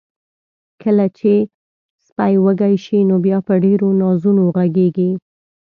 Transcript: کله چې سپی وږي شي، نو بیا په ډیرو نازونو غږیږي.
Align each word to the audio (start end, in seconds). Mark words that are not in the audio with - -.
کله 0.81 1.05
چې 1.17 1.33
سپی 2.07 2.33
وږي 2.43 2.75
شي، 2.83 2.99
نو 3.09 3.15
بیا 3.25 3.37
په 3.47 3.53
ډیرو 3.63 3.87
نازونو 4.01 4.43
غږیږي. 4.55 5.11